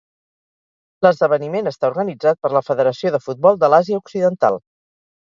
[1.05, 4.59] L'esdeveniment està organitzat per la Federació de Futbol de l'Àsia Occidental.